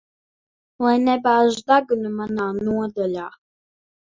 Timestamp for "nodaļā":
2.63-3.29